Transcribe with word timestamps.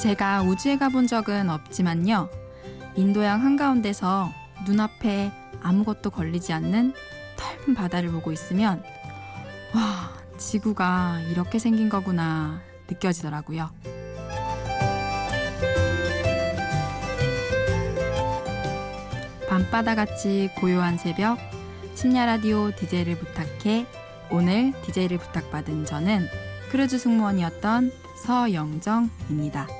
제가 0.00 0.40
우주에 0.44 0.78
가본 0.78 1.06
적은 1.06 1.50
없지만요. 1.50 2.30
인도양 2.96 3.44
한가운데서 3.44 4.30
눈앞에 4.66 5.30
아무것도 5.60 6.08
걸리지 6.08 6.54
않는 6.54 6.94
털은 7.36 7.74
바다를 7.74 8.10
보고 8.10 8.32
있으면 8.32 8.82
와, 9.74 10.10
지구가 10.38 11.20
이렇게 11.28 11.58
생긴 11.58 11.90
거구나 11.90 12.62
느껴지더라고요. 12.88 13.68
밤바다같이 19.50 20.48
고요한 20.58 20.96
새벽 20.96 21.36
심야 21.94 22.24
라디오 22.24 22.70
DJ를 22.74 23.18
부탁해 23.18 23.84
오늘 24.30 24.72
DJ를 24.80 25.18
부탁받은 25.18 25.84
저는 25.84 26.26
크루즈 26.70 26.96
승무원이었던 26.96 27.92
서영정입니다. 28.24 29.79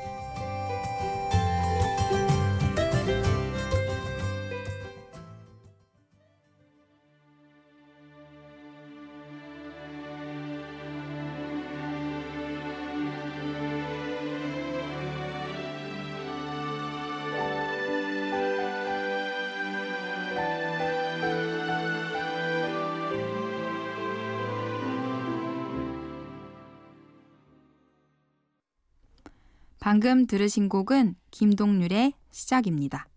방금 29.80 30.26
들으신 30.26 30.68
곡은 30.68 31.14
김동률의 31.30 32.12
시작입니다. 32.30 33.08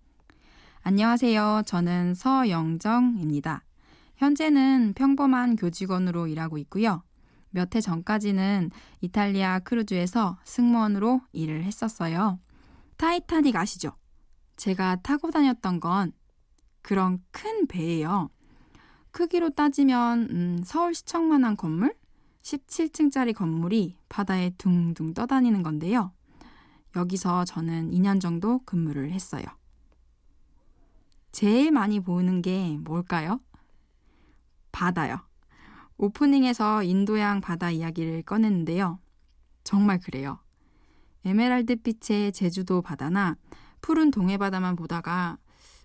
안녕하세요. 0.81 1.63
저는 1.65 2.13
서영정입니다. 2.15 3.65
현재는 4.15 4.93
평범한 4.95 5.57
교직원으로 5.57 6.27
일하고 6.27 6.57
있고요. 6.59 7.03
몇 7.49 7.75
해 7.75 7.81
전까지는 7.81 8.71
이탈리아 9.01 9.59
크루즈에서 9.59 10.37
승무원으로 10.45 11.19
일을 11.33 11.65
했었어요. 11.65 12.39
타이타닉 12.95 13.57
아시죠? 13.57 13.91
제가 14.55 14.95
타고 15.03 15.31
다녔던 15.31 15.81
건 15.81 16.13
그런 16.81 17.21
큰 17.31 17.67
배예요. 17.67 18.29
크기로 19.11 19.49
따지면 19.49 20.29
음, 20.31 20.61
서울시청만한 20.63 21.57
건물? 21.57 21.93
17층짜리 22.41 23.35
건물이 23.35 23.97
바다에 24.07 24.51
둥둥 24.57 25.13
떠다니는 25.13 25.61
건데요. 25.61 26.13
여기서 26.95 27.45
저는 27.45 27.91
2년 27.91 28.19
정도 28.19 28.59
근무를 28.65 29.11
했어요. 29.11 29.43
제일 31.31 31.71
많이 31.71 31.99
보는 31.99 32.41
게 32.41 32.77
뭘까요? 32.79 33.39
바다요. 34.71 35.19
오프닝에서 35.97 36.83
인도양 36.83 37.41
바다 37.41 37.71
이야기를 37.71 38.23
꺼냈는데요. 38.23 38.99
정말 39.63 39.99
그래요. 39.99 40.39
에메랄드 41.25 41.77
빛의 41.77 42.33
제주도 42.33 42.81
바다나 42.81 43.37
푸른 43.81 44.11
동해 44.11 44.37
바다만 44.37 44.75
보다가 44.75 45.37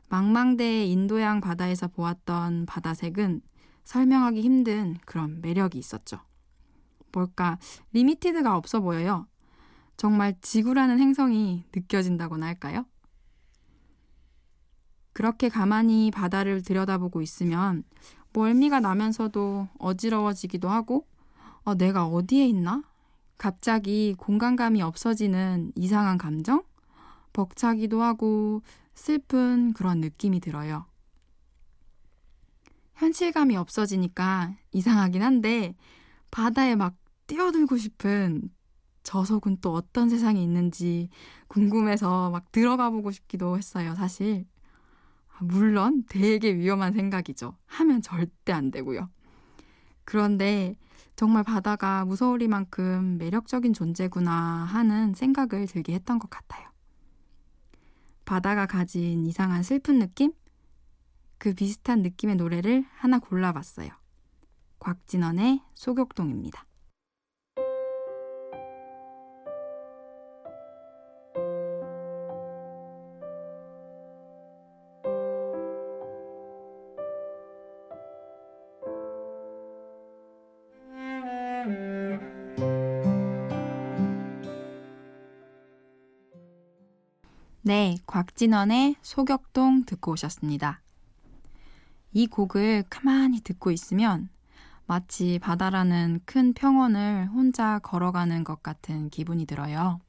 망망대해 0.08 0.86
인도양 0.86 1.40
바다에서 1.40 1.88
보았던 1.88 2.66
바다색은 2.66 3.42
설명하기 3.84 4.40
힘든 4.40 4.96
그런 5.04 5.40
매력이 5.40 5.78
있었죠. 5.78 6.20
뭘까, 7.12 7.58
limited가 7.92 8.56
없어 8.56 8.80
보여요. 8.80 9.26
정말 9.98 10.36
지구라는 10.40 11.00
행성이 11.00 11.64
느껴진다고나 11.74 12.46
할까요? 12.46 12.86
그렇게 15.12 15.48
가만히 15.48 16.12
바다를 16.12 16.62
들여다보고 16.62 17.20
있으면 17.20 17.82
멀미가 18.32 18.78
나면서도 18.78 19.66
어지러워지기도 19.80 20.68
하고 20.68 21.04
어, 21.64 21.74
내가 21.74 22.06
어디에 22.06 22.46
있나? 22.46 22.84
갑자기 23.38 24.14
공간감이 24.16 24.80
없어지는 24.82 25.72
이상한 25.74 26.16
감정? 26.16 26.62
벅차기도 27.32 28.00
하고 28.00 28.62
슬픈 28.94 29.72
그런 29.72 30.00
느낌이 30.00 30.38
들어요. 30.38 30.86
현실감이 32.94 33.56
없어지니까 33.56 34.54
이상하긴 34.70 35.22
한데 35.24 35.74
바다에 36.30 36.76
막 36.76 36.94
뛰어들고 37.26 37.76
싶은 37.76 38.50
저 39.02 39.24
속은 39.24 39.58
또 39.60 39.72
어떤 39.72 40.08
세상이 40.08 40.42
있는지 40.42 41.08
궁금해서 41.48 42.30
막 42.30 42.52
들어가 42.52 42.90
보고 42.90 43.10
싶기도 43.10 43.56
했어요, 43.56 43.94
사실. 43.94 44.46
아, 45.32 45.38
물론 45.42 46.04
되게 46.08 46.54
위험한 46.54 46.92
생각이죠. 46.92 47.56
하면 47.66 48.02
절대 48.02 48.52
안 48.52 48.70
되고요. 48.70 49.08
그런데 50.04 50.76
정말 51.16 51.42
바다가 51.42 52.04
무서우리만큼 52.04 53.18
매력적인 53.18 53.72
존재구나 53.72 54.32
하는 54.32 55.14
생각을 55.14 55.66
들게 55.66 55.94
했던 55.94 56.18
것 56.18 56.30
같아요. 56.30 56.68
바다가 58.24 58.66
가진 58.66 59.26
이상한 59.26 59.62
슬픈 59.62 59.98
느낌? 59.98 60.32
그 61.38 61.54
비슷한 61.54 62.02
느낌의 62.02 62.36
노래를 62.36 62.84
하나 62.94 63.18
골라봤어요. 63.18 63.90
곽진원의 64.78 65.62
소격동입니다. 65.74 66.67
네, 87.68 87.98
곽진원의 88.06 88.96
소격동 89.02 89.84
듣고 89.84 90.12
오셨습니다. 90.12 90.80
이 92.14 92.26
곡을 92.26 92.84
가만히 92.88 93.42
듣고 93.42 93.70
있으면 93.70 94.30
마치 94.86 95.38
바다라는 95.38 96.20
큰 96.24 96.54
평원을 96.54 97.26
혼자 97.26 97.78
걸어가는 97.80 98.42
것 98.42 98.62
같은 98.62 99.10
기분이 99.10 99.44
들어요. 99.44 100.00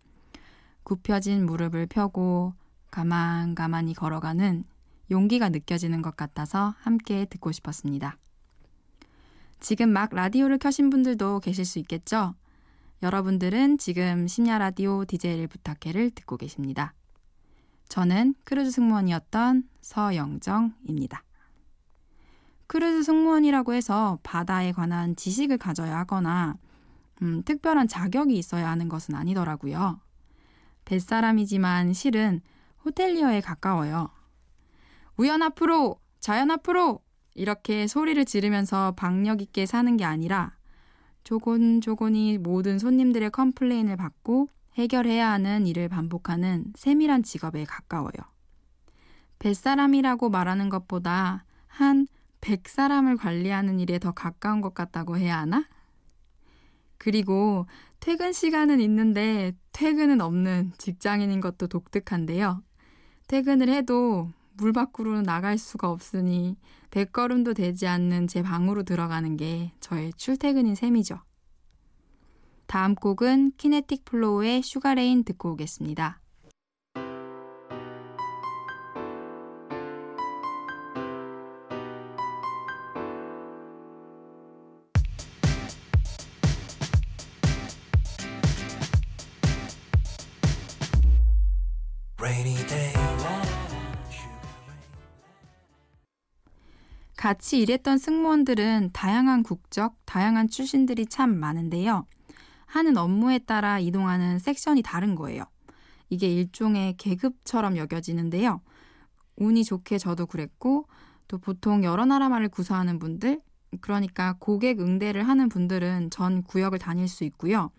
굽혀진 0.83 1.45
무릎을 1.45 1.87
펴고 1.87 2.53
가만 2.91 3.55
가만히 3.55 3.93
걸어가는 3.93 4.63
용기가 5.11 5.49
느껴지는 5.49 6.01
것 6.01 6.15
같아서 6.15 6.75
함께 6.79 7.25
듣고 7.25 7.51
싶었습니다. 7.51 8.15
지금 9.59 9.89
막 9.89 10.15
라디오를 10.15 10.59
켜신 10.59 10.89
분들도 10.89 11.41
계실 11.41 11.65
수 11.65 11.77
있겠죠? 11.79 12.35
여러분들은 13.03 13.79
지금 13.79 14.29
심야 14.29 14.59
라디오 14.59 15.03
DJ를 15.03 15.47
부탁해를 15.47 16.11
듣고 16.11 16.37
계십니다. 16.37 16.93
저는 17.89 18.35
크루즈 18.43 18.69
승무원이었던 18.71 19.67
서영정입니다. 19.81 21.23
크루즈 22.67 23.01
승무원이라고 23.03 23.73
해서 23.73 24.19
바다에 24.21 24.71
관한 24.71 25.15
지식을 25.15 25.57
가져야 25.57 25.97
하거나 25.97 26.55
음, 27.23 27.41
특별한 27.43 27.87
자격이 27.87 28.37
있어야 28.37 28.69
하는 28.69 28.87
것은 28.89 29.15
아니더라고요. 29.15 29.99
뱃사람이지만 30.85 31.93
실은 31.93 32.41
호텔리어에 32.85 33.41
가까워요. 33.41 34.09
우현 35.17 35.41
앞으로, 35.41 35.99
좌현 36.19 36.51
앞으로 36.51 37.01
이렇게 37.33 37.87
소리를 37.87 38.23
지르면서 38.23 38.93
박력 38.95 39.41
있게 39.41 39.65
사는 39.65 39.97
게 39.97 40.05
아니라 40.05 40.55
조곤조곤히 41.23 42.37
모든 42.37 42.79
손님들의 42.79 43.31
컴플레인을 43.31 43.97
받고 43.97 44.47
해결해야 44.75 45.29
하는 45.29 45.67
일을 45.67 45.89
반복하는 45.89 46.65
세밀한 46.75 47.23
직업에 47.23 47.65
가까워요. 47.65 48.11
뱃사람이라고 49.39 50.29
말하는 50.29 50.69
것보다 50.69 51.45
한 51.67 52.07
100사람을 52.41 53.17
관리하는 53.17 53.79
일에 53.79 53.99
더 53.99 54.11
가까운 54.11 54.61
것 54.61 54.73
같다고 54.73 55.17
해야 55.17 55.39
하나? 55.39 55.67
그리고 56.97 57.65
퇴근 57.99 58.31
시간은 58.31 58.79
있는데 58.81 59.53
퇴근은 59.71 60.21
없는 60.21 60.73
직장인인 60.77 61.41
것도 61.41 61.67
독특한데요. 61.67 62.63
퇴근을 63.27 63.69
해도 63.69 64.29
물 64.53 64.73
밖으로 64.73 65.21
나갈 65.21 65.57
수가 65.57 65.89
없으니 65.89 66.57
백걸음도 66.91 67.53
되지 67.53 67.87
않는 67.87 68.27
제 68.27 68.41
방으로 68.41 68.83
들어가는 68.83 69.37
게 69.37 69.71
저의 69.79 70.11
출퇴근인 70.17 70.75
셈이죠. 70.75 71.19
다음 72.69 72.93
곡은 72.93 73.53
키네틱 73.57 74.05
플로우의 74.05 74.61
Sugar 74.61 74.96
Rain 74.96 75.23
듣고 75.23 75.53
오겠습니다. 75.53 76.21
같이 97.17 97.59
일했던 97.61 97.97
승무원들은 97.97 98.91
다양한 98.93 99.41
국적, 99.41 99.95
다양한 100.05 100.49
출신들이 100.49 101.07
참 101.07 101.35
많은데요. 101.35 102.05
하는 102.69 102.97
업무에 102.97 103.39
따라 103.39 103.79
이동하는 103.79 104.37
섹션이 104.37 104.83
다른 104.83 105.15
거예요. 105.15 105.43
이게 106.09 106.31
일종의 106.31 106.97
계급처럼 106.97 107.77
여겨지는데요. 107.77 108.61
운이 109.37 109.63
좋게 109.63 109.97
저도 109.97 110.27
그랬고, 110.27 110.85
또 111.27 111.39
보통 111.39 111.83
여러 111.83 112.05
나라 112.05 112.29
말을 112.29 112.49
구사하는 112.49 112.99
분들, 112.99 113.41
그러니까 113.81 114.35
고객 114.39 114.79
응대를 114.79 115.27
하는 115.27 115.49
분들은 115.49 116.11
전 116.11 116.43
구역을 116.43 116.77
다닐 116.77 117.07
수 117.07 117.23
있고요. 117.23 117.71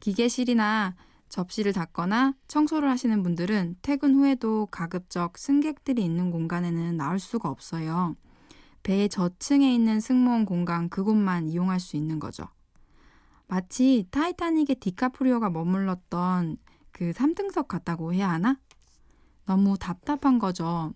기계실이나 0.00 0.94
접시를 1.28 1.72
닦거나 1.72 2.34
청소를 2.48 2.88
하시는 2.88 3.22
분들은 3.22 3.76
퇴근 3.82 4.14
후에도 4.14 4.66
가급적 4.70 5.36
승객들이 5.36 6.02
있는 6.02 6.30
공간에는 6.30 6.96
나올 6.96 7.18
수가 7.18 7.50
없어요. 7.50 8.16
배의 8.82 9.08
저층에 9.08 9.74
있는 9.74 10.00
승무원 10.00 10.44
공간 10.46 10.88
그곳만 10.88 11.48
이용할 11.48 11.80
수 11.80 11.96
있는 11.96 12.18
거죠. 12.18 12.46
마치 13.46 14.06
타이타닉의 14.10 14.76
디카프리오가 14.76 15.50
머물렀던 15.50 16.56
그 16.92 17.12
3등석 17.12 17.68
같다고 17.68 18.12
해야 18.12 18.30
하나? 18.30 18.58
너무 19.46 19.76
답답한 19.78 20.38
거죠. 20.38 20.92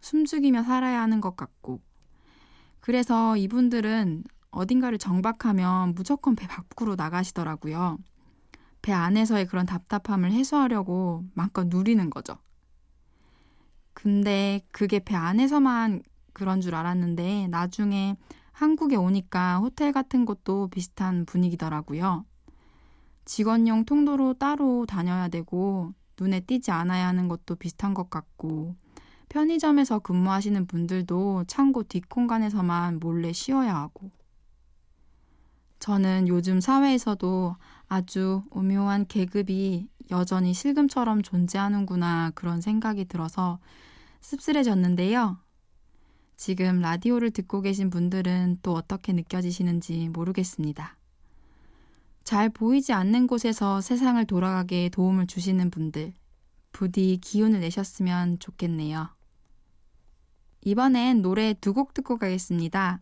숨죽이며 0.00 0.62
살아야 0.62 1.02
하는 1.02 1.20
것 1.20 1.36
같고. 1.36 1.80
그래서 2.80 3.36
이분들은 3.36 4.24
어딘가를 4.50 4.98
정박하면 4.98 5.94
무조건 5.94 6.36
배 6.36 6.46
밖으로 6.46 6.94
나가시더라고요. 6.94 7.98
배 8.80 8.92
안에서의 8.92 9.46
그런 9.46 9.66
답답함을 9.66 10.32
해소하려고 10.32 11.24
마음껏 11.34 11.66
누리는 11.66 12.08
거죠. 12.10 12.38
근데 13.92 14.64
그게 14.70 15.00
배 15.00 15.16
안에서만 15.16 16.02
그런 16.32 16.60
줄 16.60 16.76
알았는데 16.76 17.48
나중에 17.48 18.16
한국에 18.58 18.96
오니까 18.96 19.58
호텔 19.60 19.92
같은 19.92 20.24
곳도 20.24 20.66
비슷한 20.66 21.24
분위기더라고요. 21.26 22.24
직원용 23.24 23.84
통도로 23.84 24.34
따로 24.34 24.84
다녀야 24.84 25.28
되고 25.28 25.94
눈에 26.20 26.40
띄지 26.40 26.72
않아야 26.72 27.06
하는 27.06 27.28
것도 27.28 27.54
비슷한 27.54 27.94
것 27.94 28.10
같고 28.10 28.74
편의점에서 29.28 30.00
근무하시는 30.00 30.66
분들도 30.66 31.44
창고 31.46 31.84
뒷공간에서만 31.84 32.98
몰래 32.98 33.32
쉬어야 33.32 33.76
하고 33.76 34.10
저는 35.78 36.26
요즘 36.26 36.60
사회에서도 36.60 37.54
아주 37.86 38.42
오묘한 38.50 39.06
계급이 39.06 39.88
여전히 40.10 40.52
실금처럼 40.52 41.22
존재하는구나 41.22 42.32
그런 42.34 42.60
생각이 42.60 43.04
들어서 43.04 43.60
씁쓸해졌는데요. 44.20 45.38
지금 46.38 46.78
라디오를 46.80 47.32
듣고 47.32 47.60
계신 47.62 47.90
분들은 47.90 48.60
또 48.62 48.72
어떻게 48.74 49.12
느껴지시는지 49.12 50.08
모르겠습니다. 50.10 50.96
잘 52.22 52.48
보이지 52.48 52.92
않는 52.92 53.26
곳에서 53.26 53.80
세상을 53.80 54.24
돌아가게 54.24 54.88
도움을 54.88 55.26
주시는 55.26 55.70
분들, 55.72 56.12
부디 56.70 57.18
기운을 57.20 57.58
내셨으면 57.60 58.38
좋겠네요. 58.38 59.08
이번엔 60.64 61.22
노래 61.22 61.54
두 61.54 61.72
곡 61.74 61.92
듣고 61.92 62.18
가겠습니다. 62.18 63.00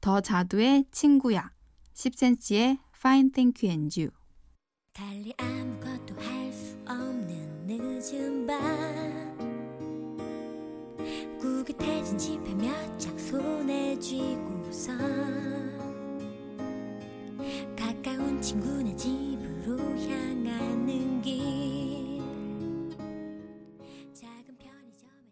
더 0.00 0.20
자두의 0.20 0.86
친구야, 0.90 1.52
10cm의 1.94 2.78
Fine 2.96 3.30
Thank 3.30 3.68
You 3.68 3.78
and 3.78 4.00
You. 4.00 4.10
달리 4.92 5.32
아무것도 5.38 6.20
할 6.20 6.52
수 6.52 6.76
없는 6.88 7.66
늦은 7.68 8.46
밤 8.48 9.28
구긋해진 11.68 12.16
지폐 12.16 12.54
몇 12.54 12.98
장 12.98 13.16
손에 13.18 13.98
쥐고서 13.98 14.92
가까운 17.76 18.40
친구네 18.40 18.96
집으로 18.96 19.76
향하는 19.78 21.20
길. 21.20 22.22
작은 24.14 24.56
편의점에 24.56 25.28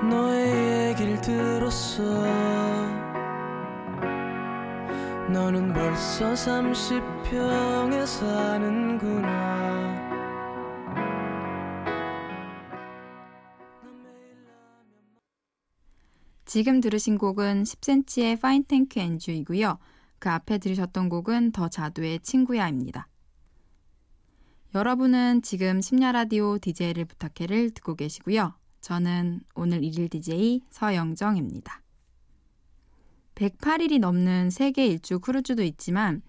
들러 0.00 0.08
너의 0.10 0.88
얘기를 0.90 1.20
들었어 1.20 2.45
너는 5.36 5.74
벌써 5.74 6.32
30평에 6.32 8.06
사는구나 8.06 9.26
지금 16.46 16.80
들으신 16.80 17.18
곡은 17.18 17.64
10cm의 17.64 18.32
Fine 18.38 18.64
Thank 18.64 18.98
You 18.98 19.10
and 19.10 19.30
You이고요. 19.30 19.78
그 20.18 20.30
앞에 20.30 20.56
들으셨던 20.56 21.10
곡은 21.10 21.52
더 21.52 21.68
자두의 21.68 22.20
친구야입니다. 22.20 23.06
여러분은 24.74 25.42
지금 25.42 25.82
심야 25.82 26.12
라디오 26.12 26.56
DJ를 26.56 27.04
부탁해를 27.04 27.72
듣고 27.72 27.94
계시고요. 27.94 28.54
저는 28.80 29.40
오늘 29.54 29.84
일일 29.84 30.08
DJ 30.08 30.62
서영정입니다. 30.70 31.82
108일이 33.36 34.00
넘는 34.00 34.50
세계 34.50 34.86
일주 34.86 35.20
크루즈도 35.20 35.62
있지만 35.62 36.22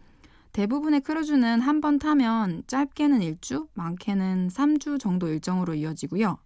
대부분의 0.51 1.01
크루즈는 1.01 1.61
한 1.61 1.81
번 1.81 1.99
타면 1.99 2.63
짧게는 2.67 3.21
일주, 3.21 3.67
많게는 3.75 4.49
3주 4.49 4.99
정도 4.99 5.27
일정으로 5.29 5.75
이어지고요. 5.75 6.37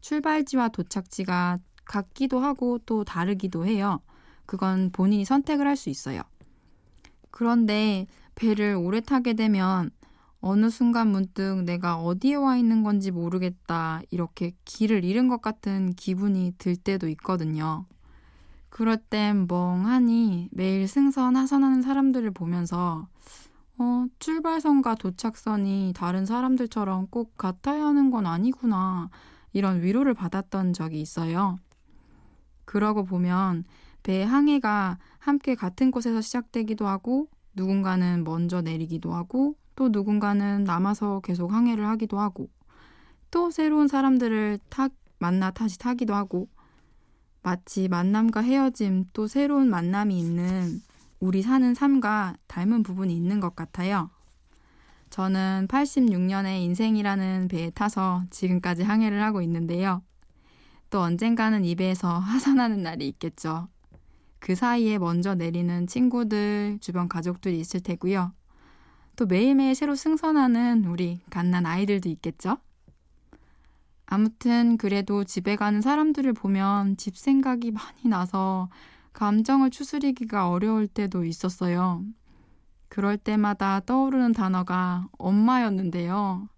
출발지와 0.00 0.68
도착지가 0.70 1.58
같기도 1.84 2.40
하고 2.40 2.78
또 2.86 3.04
다르기도 3.04 3.66
해요. 3.66 4.00
그건 4.46 4.90
본인이 4.92 5.24
선택을 5.24 5.66
할 5.66 5.76
수 5.76 5.90
있어요. 5.90 6.22
그런데 7.30 8.06
배를 8.34 8.74
오래 8.74 9.00
타게 9.00 9.34
되면 9.34 9.90
어느 10.40 10.70
순간 10.70 11.08
문득 11.08 11.62
내가 11.64 11.96
어디에 11.98 12.34
와 12.34 12.56
있는 12.56 12.82
건지 12.82 13.10
모르겠다. 13.10 14.00
이렇게 14.10 14.52
길을 14.64 15.04
잃은 15.04 15.28
것 15.28 15.42
같은 15.42 15.92
기분이 15.94 16.54
들 16.58 16.76
때도 16.76 17.08
있거든요. 17.10 17.86
그럴 18.70 18.96
땐 18.96 19.46
멍하니 19.48 20.48
매일 20.52 20.88
승선 20.88 21.36
하선하는 21.36 21.82
사람들을 21.82 22.30
보면서 22.30 23.08
어, 23.76 24.06
출발선과 24.18 24.94
도착선이 24.94 25.92
다른 25.96 26.24
사람들처럼 26.24 27.08
꼭 27.10 27.36
같아야 27.36 27.86
하는 27.86 28.10
건 28.10 28.26
아니구나. 28.26 29.10
이런 29.52 29.82
위로를 29.82 30.14
받았던 30.14 30.72
적이 30.72 31.00
있어요. 31.00 31.58
그러고 32.64 33.04
보면 33.04 33.64
배 34.02 34.22
항해가 34.22 34.98
함께 35.18 35.54
같은 35.54 35.90
곳에서 35.90 36.20
시작되기도 36.20 36.86
하고 36.86 37.28
누군가는 37.54 38.22
먼저 38.22 38.62
내리기도 38.62 39.12
하고 39.12 39.56
또 39.74 39.88
누군가는 39.88 40.64
남아서 40.64 41.20
계속 41.20 41.52
항해를 41.52 41.86
하기도 41.86 42.20
하고 42.20 42.48
또 43.30 43.50
새로운 43.50 43.88
사람들을 43.88 44.58
타, 44.68 44.88
만나 45.18 45.50
다시 45.50 45.78
타기도 45.78 46.14
하고 46.14 46.48
마치 47.42 47.88
만남과 47.88 48.42
헤어짐 48.42 49.06
또 49.12 49.26
새로운 49.26 49.70
만남이 49.70 50.18
있는 50.18 50.80
우리 51.20 51.42
사는 51.42 51.74
삶과 51.74 52.36
닮은 52.46 52.82
부분이 52.82 53.14
있는 53.14 53.40
것 53.40 53.54
같아요. 53.54 54.10
저는 55.10 55.66
86년에 55.68 56.62
인생이라는 56.62 57.48
배에 57.48 57.70
타서 57.70 58.24
지금까지 58.30 58.82
항해를 58.82 59.22
하고 59.22 59.42
있는데요. 59.42 60.02
또 60.88 61.00
언젠가는 61.00 61.64
이 61.64 61.74
배에서 61.74 62.08
하산하는 62.18 62.82
날이 62.82 63.08
있겠죠. 63.08 63.68
그 64.38 64.54
사이에 64.54 64.98
먼저 64.98 65.34
내리는 65.34 65.86
친구들, 65.86 66.78
주변 66.80 67.08
가족들이 67.08 67.58
있을 67.60 67.80
테고요. 67.80 68.32
또 69.16 69.26
매일매일 69.26 69.74
새로 69.74 69.94
승선하는 69.94 70.86
우리 70.86 71.20
갓난 71.28 71.66
아이들도 71.66 72.08
있겠죠? 72.08 72.56
아무튼 74.12 74.76
그래도 74.76 75.22
집에 75.22 75.54
가는 75.54 75.80
사람들을 75.80 76.32
보면 76.32 76.96
집 76.96 77.16
생각이 77.16 77.70
많이 77.70 78.08
나서 78.08 78.68
감정을 79.12 79.70
추스리기가 79.70 80.50
어려울 80.50 80.88
때도 80.88 81.24
있었어요. 81.24 82.04
그럴 82.88 83.16
때마다 83.16 83.78
떠오르는 83.78 84.32
단어가 84.32 85.06
엄마였는데요. 85.16 86.48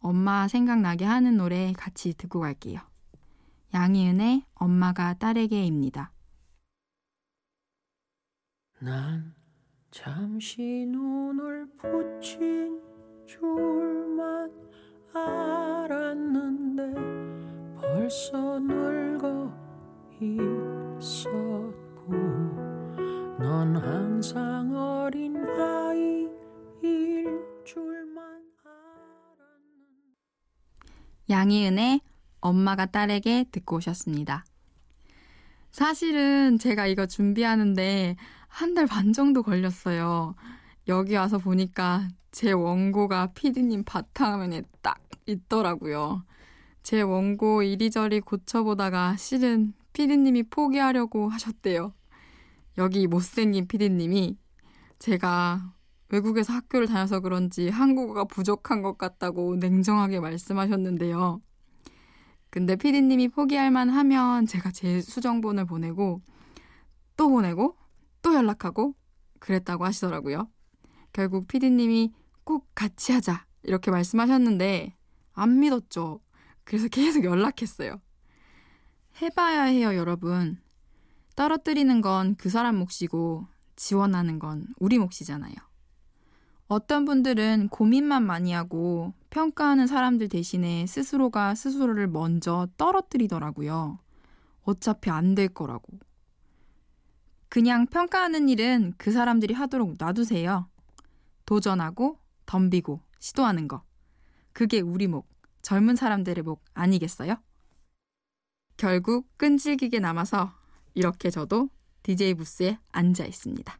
엄마 0.00 0.48
생각나게 0.48 1.04
하는 1.04 1.36
노래 1.36 1.72
같이 1.72 2.12
듣고 2.12 2.40
갈게요. 2.40 2.80
양희은의 3.72 4.42
엄마가 4.54 5.14
딸에게입니다. 5.14 6.10
난 8.80 9.32
잠시 9.92 10.86
눈을 10.88 11.68
붙인 11.78 12.80
줄만 13.26 14.50
알았는데 15.14 16.94
벌써 17.80 18.58
늙어 18.58 19.52
있었고 20.20 22.12
넌 23.38 23.76
항상 23.76 24.74
어린 24.74 25.36
아이일 25.36 26.28
줄만 27.64 28.42
알았는데 28.64 30.16
양희은의 31.28 32.00
엄마가 32.40 32.86
딸에게 32.86 33.44
듣고 33.52 33.76
오셨습니다. 33.76 34.44
사실은 35.70 36.58
제가 36.58 36.86
이거 36.86 37.06
준비하는데 37.06 38.16
한 38.48 38.74
달 38.74 38.86
반 38.86 39.12
정도 39.12 39.42
걸렸어요. 39.44 40.34
여기 40.88 41.14
와서 41.14 41.38
보니까 41.38 42.08
제 42.32 42.50
원고가 42.52 43.28
피디님 43.34 43.84
바탕화면에 43.84 44.62
딱 44.82 44.99
있더라고요. 45.30 46.24
제 46.82 47.02
원고 47.02 47.62
이리저리 47.62 48.20
고쳐보다가 48.20 49.16
실은 49.16 49.74
피디님이 49.92 50.44
포기하려고 50.44 51.28
하셨대요. 51.28 51.92
여기 52.78 53.06
못생긴 53.06 53.66
피디님이 53.66 54.38
제가 54.98 55.74
외국에서 56.10 56.52
학교를 56.52 56.86
다녀서 56.86 57.20
그런지 57.20 57.68
한국어가 57.68 58.24
부족한 58.24 58.82
것 58.82 58.98
같다고 58.98 59.56
냉정하게 59.56 60.20
말씀하셨는데요. 60.20 61.40
근데 62.50 62.74
피디님이 62.74 63.28
포기할 63.28 63.70
만하면 63.70 64.46
제가 64.46 64.72
제 64.72 65.00
수정본을 65.00 65.66
보내고 65.66 66.20
또 67.16 67.28
보내고 67.28 67.76
또 68.22 68.34
연락하고 68.34 68.94
그랬다고 69.38 69.84
하시더라고요. 69.84 70.48
결국 71.12 71.46
피디님이 71.46 72.12
꼭 72.44 72.66
같이 72.74 73.12
하자 73.12 73.46
이렇게 73.62 73.90
말씀하셨는데 73.90 74.96
안 75.32 75.60
믿었죠. 75.60 76.20
그래서 76.64 76.88
계속 76.88 77.24
연락했어요. 77.24 78.00
해봐야 79.22 79.64
해요, 79.64 79.94
여러분. 79.96 80.58
떨어뜨리는 81.36 82.00
건 82.00 82.34
그 82.38 82.48
사람 82.48 82.76
몫이고 82.76 83.46
지원하는 83.76 84.38
건 84.38 84.66
우리 84.78 84.98
몫이잖아요. 84.98 85.54
어떤 86.68 87.04
분들은 87.04 87.68
고민만 87.68 88.24
많이 88.24 88.52
하고 88.52 89.12
평가하는 89.30 89.86
사람들 89.86 90.28
대신에 90.28 90.86
스스로가 90.86 91.54
스스로를 91.54 92.06
먼저 92.06 92.68
떨어뜨리더라고요. 92.76 93.98
어차피 94.62 95.10
안 95.10 95.34
될 95.34 95.48
거라고. 95.48 95.98
그냥 97.48 97.86
평가하는 97.86 98.48
일은 98.48 98.94
그 98.96 99.10
사람들이 99.10 99.54
하도록 99.54 99.96
놔두세요. 99.98 100.68
도전하고 101.46 102.18
덤비고 102.46 103.00
시도하는 103.18 103.66
거. 103.66 103.82
그게 104.52 104.80
우리 104.80 105.06
목, 105.06 105.28
젊은 105.62 105.96
사람들의 105.96 106.42
목 106.42 106.62
아니겠어요? 106.74 107.36
결국 108.76 109.26
끈질기게 109.36 110.00
남아서 110.00 110.52
이렇게 110.94 111.30
저도 111.30 111.68
DJ 112.02 112.34
부스에 112.34 112.78
앉아 112.92 113.26
있습니다. 113.26 113.78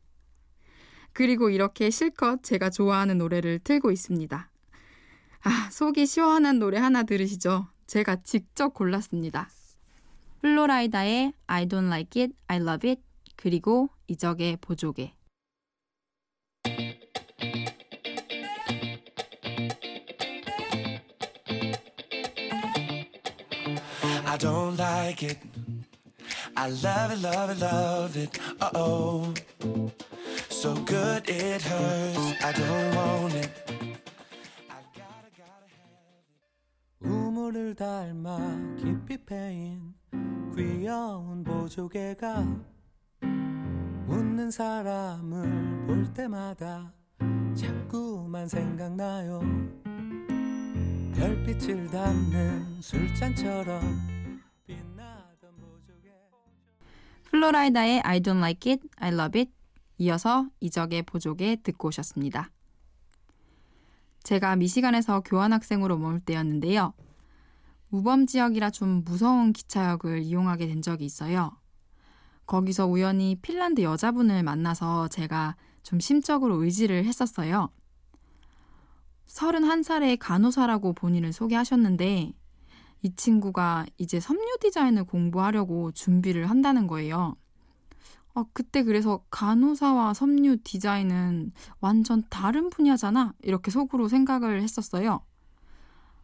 그리고 1.13 1.51
이렇게 1.51 1.91
실컷 1.91 2.43
제가 2.43 2.71
좋아하는 2.71 3.19
노래를 3.19 3.61
틀고 3.61 3.91
있습니다. 3.91 4.51
아, 5.43 5.71
속이 5.71 6.07
시원한 6.07 6.59
노래 6.59 6.79
하나 6.79 7.03
들으시죠? 7.03 7.67
제가 7.87 8.17
직접 8.23 8.75
골랐습니다. 8.75 9.49
플로라이다의 10.43 11.33
I 11.47 11.67
don't 11.67 11.87
like 11.87 12.23
it, 12.23 12.35
I 12.47 12.59
love 12.59 12.89
it, 12.89 13.03
그리고 13.37 13.89
이적의 14.07 14.59
보조개. 14.61 15.15
Don't 24.41 24.77
like 24.79 25.23
it. 25.23 25.39
I 26.57 26.71
love 26.71 27.13
it, 27.13 27.23
love 27.23 27.51
it, 27.51 27.61
love 27.61 28.17
it. 28.17 28.39
Uh 28.61 28.71
oh. 28.75 29.35
So 30.49 30.75
good 30.87 31.29
it 31.29 31.63
hurts. 31.63 32.43
I 32.43 32.53
don't 32.53 32.95
want 32.97 33.35
it. 33.35 33.51
I 34.71 34.81
gotta, 34.97 35.31
gotta 35.37 35.69
have 35.77 36.01
it. 37.01 37.07
우물을 37.07 37.75
닮아 37.75 38.39
깊이 38.79 39.19
패인 39.25 39.95
귀여운 40.57 41.45
보조개가 41.45 42.45
웃는 44.07 44.51
사람을 44.51 45.87
볼 45.87 46.13
때마다 46.15 46.93
자꾸만 47.55 48.49
생각나요. 48.49 49.41
별빛을 51.15 51.91
담는 51.91 52.81
술잔처럼 52.81 54.20
플로라이다의 57.31 58.01
I 58.01 58.21
don't 58.21 58.39
like 58.39 58.73
it, 58.73 58.89
I 58.97 59.13
love 59.13 59.41
it 59.41 59.53
이어서 59.99 60.49
이적의 60.59 61.03
보조개 61.03 61.59
듣고 61.63 61.89
오셨습니다. 61.89 62.51
제가 64.25 64.57
미시간에서 64.57 65.21
교환학생으로 65.21 65.97
머물 65.97 66.21
때였는데요. 66.21 66.93
우범 67.91 68.27
지역이라 68.27 68.71
좀 68.71 69.03
무서운 69.05 69.53
기차역을 69.53 70.23
이용하게 70.23 70.67
된 70.67 70.83
적이 70.83 71.05
있어요. 71.05 71.57
거기서 72.47 72.87
우연히 72.87 73.37
핀란드 73.41 73.83
여자분을 73.83 74.43
만나서 74.43 75.09
제가 75.09 75.57
좀 75.85 76.01
심적으로 76.01 76.63
의지를 76.63 77.05
했었어요. 77.05 77.71
31살의 79.29 80.17
간호사라고 80.19 80.95
본인을 80.95 81.33
소개하셨는데 81.33 82.33
이 83.03 83.15
친구가 83.15 83.87
이제 83.99 84.21
섬유 84.21 84.59
디자인을 84.61 85.05
공부하려고 85.05 85.93
준비를 85.93 86.51
한다는 86.51 86.87
거예요. 86.87 87.37
아, 88.35 88.45
그때 88.53 88.85
그래서 88.85 89.25
간호사와 89.31 90.15
섬유 90.15 90.59
디자인은 90.63 91.53
완전 91.81 92.23
다른 92.31 92.71
분야잖아? 92.71 93.35
이렇게 93.43 93.71
속으로 93.71 94.09
생각을 94.09 94.63
했었어요. 94.63 95.23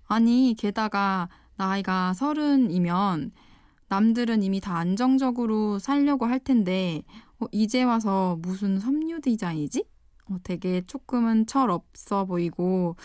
아니, 0.07 0.55
게다가 0.57 1.29
나이가 1.57 2.15
서른이면 2.15 3.33
남들은 3.89 4.43
이미 4.43 4.61
다 4.61 4.77
안정적으로 4.77 5.79
살려고 5.79 6.27
할 6.27 6.39
텐데, 6.39 7.03
어, 7.41 7.47
이제 7.53 7.83
와서 7.83 8.37
무슨 8.41 8.79
섬유 8.79 9.21
디자인이지? 9.21 9.85
어, 10.29 10.37
되게 10.43 10.83
조금은 10.87 11.47
철 11.47 11.71
없어 11.71 12.25
보이고 12.25 12.97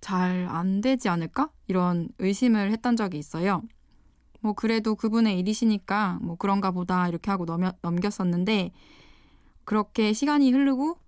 잘 0.00 0.46
안 0.50 0.80
되지 0.80 1.08
않을까? 1.08 1.50
이런 1.66 2.08
의심을 2.18 2.70
했던 2.70 2.96
적이 2.96 3.18
있어요. 3.18 3.62
뭐 4.40 4.52
그래도 4.52 4.94
그분의 4.94 5.38
일이시니까 5.40 6.18
뭐 6.22 6.36
그런가 6.36 6.70
보다 6.70 7.08
이렇게 7.08 7.30
하고 7.30 7.44
넘겨, 7.46 7.72
넘겼었는데 7.82 8.70
그렇게 9.64 10.12
시간이 10.12 10.52
흐르고 10.52 10.98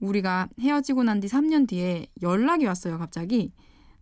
우리가 0.00 0.48
헤어지고 0.60 1.04
난 1.04 1.20
뒤 1.20 1.28
3년 1.28 1.66
뒤에 1.68 2.08
연락이 2.22 2.66
왔어요, 2.66 2.98
갑자기. 2.98 3.52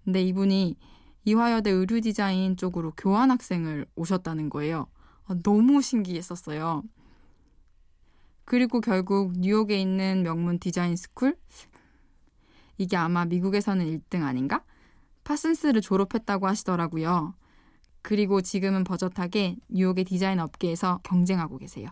근데 0.05 0.23
이분이 0.23 0.77
이화여대 1.25 1.71
의류 1.71 2.01
디자인 2.01 2.57
쪽으로 2.57 2.93
교환 2.97 3.31
학생을 3.31 3.87
오셨다는 3.95 4.51
거예요. 4.51 4.89
아, 5.27 5.35
너무 5.45 5.81
신기했었어요. 5.81 6.83
그리고 8.45 8.81
결국 8.81 9.33
뉴욕에 9.39 9.79
있는 9.79 10.23
명문 10.25 10.59
디자인 10.59 10.97
스쿨, 10.97 11.37
이게 12.83 12.97
아마 12.97 13.25
미국에서는 13.25 13.87
1등 13.87 14.25
아닌가? 14.25 14.65
파슨스를 15.23 15.81
졸업했다고 15.81 16.49
하시더라고요. 16.49 17.35
그리고 18.03 18.41
지금은 18.41 18.83
버젓하게 18.83 19.57
뉴욕의 19.69 20.05
디자인 20.05 20.41
업계에서 20.41 20.99
경쟁하고 21.05 21.59
계세요. 21.59 21.89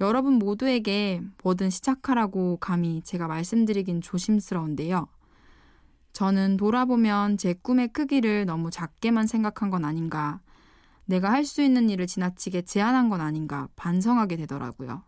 여러분 0.00 0.34
모두에게 0.34 1.20
뭐든 1.42 1.70
시작하라고 1.70 2.58
감히 2.58 3.02
제가 3.02 3.26
말씀드리긴 3.26 4.00
조심스러운데요. 4.00 5.08
저는 6.12 6.56
돌아보면 6.56 7.36
제 7.36 7.52
꿈의 7.52 7.88
크기를 7.88 8.46
너무 8.46 8.70
작게만 8.70 9.26
생각한 9.26 9.70
건 9.70 9.84
아닌가, 9.84 10.40
내가 11.04 11.32
할 11.32 11.44
수 11.44 11.62
있는 11.62 11.90
일을 11.90 12.06
지나치게 12.06 12.62
제한한 12.62 13.08
건 13.08 13.20
아닌가 13.20 13.68
반성하게 13.74 14.36
되더라고요. 14.36 15.02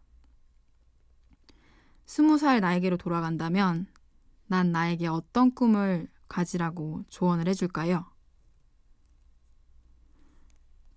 스무 2.04 2.36
살 2.36 2.60
나에게로 2.60 2.96
돌아간다면 2.96 3.86
난 4.52 4.70
나에게 4.70 5.06
어떤 5.06 5.54
꿈을 5.54 6.08
가지라고 6.28 7.04
조언을 7.08 7.48
해줄까요? 7.48 8.04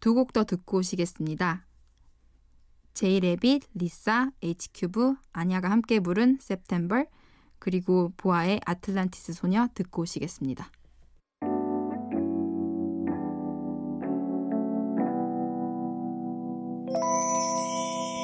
두 0.01 0.13
곡 0.13 0.33
더 0.33 0.43
듣고 0.43 0.79
오시겠습니다. 0.79 1.65
제이레빗, 2.95 3.63
리사, 3.73 4.31
H큐브, 4.41 5.15
아냐가 5.31 5.71
함께 5.71 6.01
부른 6.01 6.39
September, 6.41 7.05
그리고 7.57 8.11
보아의 8.17 8.59
아틀란티스 8.65 9.31
소녀 9.31 9.69
듣고 9.73 10.01
오시겠습니다. 10.01 10.69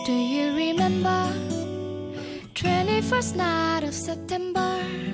Do 0.06 0.14
you 0.14 0.54
remember 0.56 1.24
21st 2.54 3.36
night 3.38 3.86
of 3.86 3.94
September? 3.94 5.11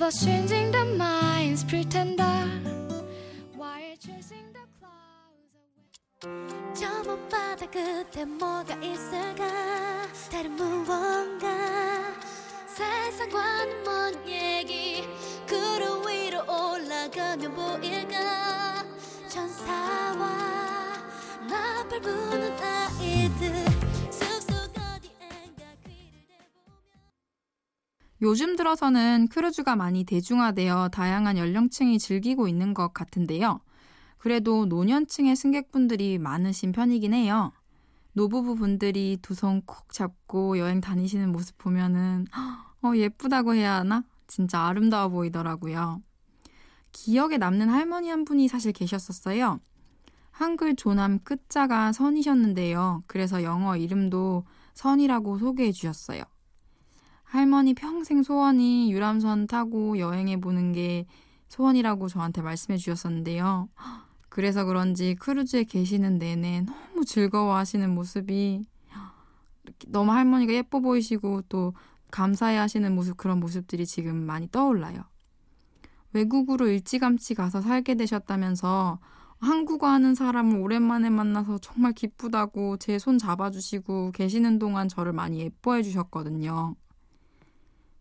Lovers 0.00 0.24
changing 0.24 0.70
their 0.70 0.86
minds, 0.86 1.62
pretender. 1.62 2.24
While 3.54 3.96
chasing 3.98 4.50
the 4.54 4.64
clouds 4.78 5.52
away. 6.24 6.72
저 6.74 7.02
먼바다 7.04 7.66
끝에 7.66 8.24
뭐가 8.24 8.76
있을까? 8.76 9.44
다른 10.32 10.56
무언가. 10.56 11.46
세상과는 12.66 13.84
먼 13.84 14.26
얘기. 14.26 15.06
구름 15.46 16.08
위로 16.08 16.40
올라가는 16.44 17.10
가면 17.10 17.54
보일까 17.54 18.82
천사와 19.28 20.96
나팔 21.46 22.00
부는 22.00 22.56
아이들 22.58 23.69
요즘 28.22 28.54
들어서는 28.56 29.28
크루즈가 29.28 29.76
많이 29.76 30.04
대중화되어 30.04 30.90
다양한 30.90 31.38
연령층이 31.38 31.98
즐기고 31.98 32.48
있는 32.48 32.74
것 32.74 32.92
같은데요. 32.92 33.60
그래도 34.18 34.66
노년층의 34.66 35.34
승객분들이 35.36 36.18
많으신 36.18 36.72
편이긴 36.72 37.14
해요. 37.14 37.52
노부부 38.12 38.56
분들이 38.56 39.16
두 39.22 39.34
손 39.34 39.62
콕 39.64 39.92
잡고 39.92 40.58
여행 40.58 40.80
다니시는 40.80 41.32
모습 41.32 41.56
보면은 41.58 42.26
어, 42.82 42.92
예쁘다고 42.94 43.54
해야 43.54 43.76
하나? 43.76 44.04
진짜 44.26 44.60
아름다워 44.66 45.08
보이더라고요. 45.08 46.02
기억에 46.92 47.38
남는 47.38 47.68
할머니 47.70 48.10
한 48.10 48.24
분이 48.24 48.48
사실 48.48 48.72
계셨었어요. 48.72 49.60
한글 50.30 50.74
조남 50.76 51.20
끝자가 51.20 51.92
선이셨는데요. 51.92 53.04
그래서 53.06 53.42
영어 53.42 53.76
이름도 53.76 54.44
선이라고 54.74 55.38
소개해 55.38 55.72
주셨어요. 55.72 56.22
할머니 57.30 57.74
평생 57.74 58.24
소원이 58.24 58.92
유람선 58.92 59.46
타고 59.46 60.00
여행해 60.00 60.40
보는 60.40 60.72
게 60.72 61.06
소원이라고 61.48 62.08
저한테 62.08 62.42
말씀해 62.42 62.76
주셨었는데요. 62.76 63.68
그래서 64.28 64.64
그런지 64.64 65.14
크루즈에 65.14 65.62
계시는 65.62 66.18
내내 66.18 66.62
너무 66.62 67.04
즐거워 67.04 67.54
하시는 67.54 67.88
모습이 67.88 68.64
너무 69.86 70.10
할머니가 70.10 70.52
예뻐 70.54 70.80
보이시고 70.80 71.42
또 71.48 71.72
감사해 72.10 72.56
하시는 72.56 72.92
모습, 72.92 73.16
그런 73.16 73.38
모습들이 73.38 73.86
지금 73.86 74.16
많이 74.16 74.50
떠올라요. 74.50 75.04
외국으로 76.12 76.66
일찌감치 76.66 77.34
가서 77.36 77.60
살게 77.60 77.94
되셨다면서 77.94 78.98
한국어 79.38 79.86
하는 79.86 80.16
사람을 80.16 80.58
오랜만에 80.58 81.10
만나서 81.10 81.58
정말 81.58 81.92
기쁘다고 81.92 82.76
제 82.78 82.98
손 82.98 83.18
잡아주시고 83.18 84.10
계시는 84.10 84.58
동안 84.58 84.88
저를 84.88 85.12
많이 85.12 85.38
예뻐해 85.38 85.84
주셨거든요. 85.84 86.74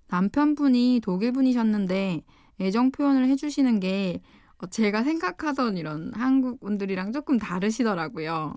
남편분이 0.10 1.02
독일 1.04 1.32
분이셨는데 1.32 2.24
애정 2.60 2.92
표현을 2.92 3.28
해주시는 3.28 3.80
게 3.80 4.22
어, 4.58 4.68
제가 4.68 5.04
생각하던 5.04 5.78
이런 5.78 6.12
한국 6.14 6.60
분들이랑 6.60 7.14
조금 7.14 7.38
다르시더라고요. 7.38 8.56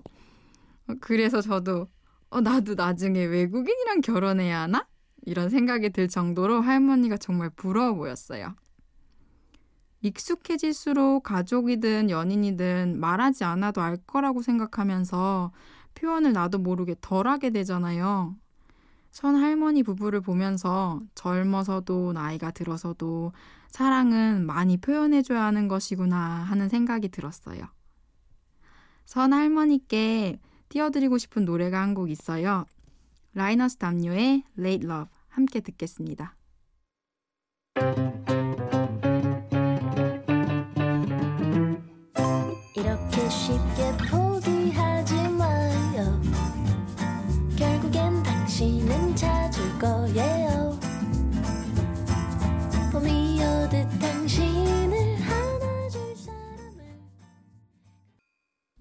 어, 0.87 0.93
그래서 0.99 1.41
저도 1.41 1.87
어, 2.29 2.41
나도 2.41 2.75
나중에 2.75 3.23
외국인이랑 3.23 4.01
결혼해야 4.01 4.61
하나? 4.61 4.87
이런 5.25 5.49
생각이 5.49 5.91
들 5.91 6.07
정도로 6.07 6.61
할머니가 6.61 7.17
정말 7.17 7.49
부러워 7.51 7.93
보였어요. 7.93 8.55
익숙해질수록 10.01 11.23
가족이든 11.23 12.09
연인이든 12.09 12.99
말하지 12.99 13.45
않아도 13.45 13.81
알 13.81 13.95
거라고 14.05 14.41
생각하면서 14.41 15.53
표현을 15.93 16.33
나도 16.33 16.57
모르게 16.57 16.95
덜 16.99 17.27
하게 17.27 17.51
되잖아요. 17.51 18.35
선 19.13 19.35
할머니 19.35 19.83
부부를 19.83 20.21
보면서 20.21 20.99
젊어서도 21.13 22.13
나이가 22.13 22.49
들어서도 22.49 23.31
사랑은 23.69 24.43
많이 24.47 24.77
표현해줘야 24.77 25.43
하는 25.43 25.67
것이구나 25.67 26.17
하는 26.17 26.67
생각이 26.67 27.09
들었어요. 27.09 27.63
선 29.05 29.31
할머니께 29.33 30.39
띄워드리고 30.69 31.19
싶은 31.19 31.45
노래가 31.45 31.79
한 31.81 31.93
곡 31.93 32.09
있어요. 32.09 32.65
라이너스 33.35 33.77
담요의 33.77 34.43
Late 34.57 34.89
Love 34.89 35.09
함께 35.29 35.59
듣겠습니다. 35.59 36.35
이렇게 42.75 43.29
쉽게 43.29 43.91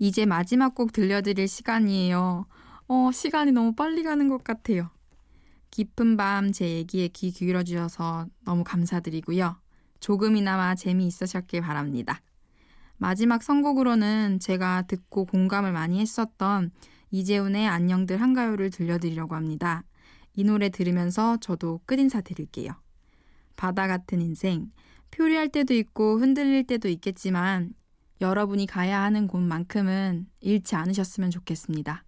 이제 0.02 0.26
마지막 0.26 0.74
곡 0.74 0.92
들려드릴 0.92 1.46
시간이에요. 1.46 2.46
어, 2.88 3.10
시간이 3.12 3.52
너무 3.52 3.72
빨리 3.72 4.02
가는 4.02 4.26
것 4.26 4.42
같아요. 4.42 4.90
깊은 5.70 6.16
밤 6.16 6.50
제 6.50 6.68
얘기에 6.68 7.06
귀 7.06 7.30
기울여 7.30 7.62
주셔서 7.62 8.26
너무 8.44 8.64
감사드리고요. 8.64 9.60
조금이나마 10.00 10.74
재미 10.74 11.06
있으셨길 11.06 11.60
바랍니다. 11.60 12.20
마지막 12.96 13.44
선곡으로는 13.44 14.40
제가 14.40 14.82
듣고 14.88 15.24
공감을 15.24 15.70
많이 15.70 16.00
했었던 16.00 16.72
이재훈의 17.12 17.68
안녕들 17.68 18.20
한가요를 18.20 18.70
들려드리려고 18.70 19.36
합니다. 19.36 19.84
이 20.34 20.42
노래 20.42 20.68
들으면서 20.68 21.36
저도 21.36 21.80
끝인사 21.86 22.22
드릴게요. 22.22 22.72
바다 23.54 23.86
같은 23.86 24.20
인생, 24.20 24.72
표리할 25.12 25.50
때도 25.50 25.74
있고 25.74 26.18
흔들릴 26.18 26.66
때도 26.66 26.88
있겠지만 26.88 27.72
여러분이 28.20 28.66
가야 28.66 29.02
하는 29.02 29.26
곳만큼은 29.26 30.26
잃지 30.40 30.76
않으셨으면 30.76 31.30
좋겠습니다. 31.30 32.04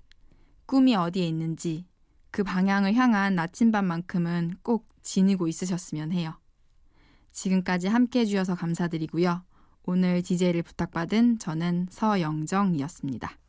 꿈이 0.66 0.94
어디에 0.94 1.26
있는지 1.26 1.86
그 2.30 2.42
방향을 2.42 2.94
향한 2.94 3.34
나침반만큼은 3.34 4.56
꼭 4.62 4.88
지니고 5.02 5.48
있으셨으면 5.48 6.12
해요. 6.12 6.38
지금까지 7.32 7.88
함께 7.88 8.20
해주셔서 8.20 8.54
감사드리고요. 8.54 9.44
오늘 9.84 10.22
DJ를 10.22 10.62
부탁받은 10.62 11.38
저는 11.38 11.88
서영정이었습니다. 11.90 13.43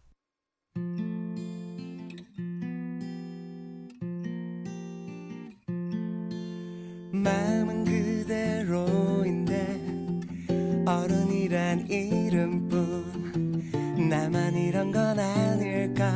나만 14.10 14.56
이런 14.56 14.92
건 14.92 15.20
아닐까. 15.20 16.12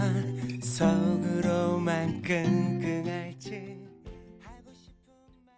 속으로만큼 0.61 2.68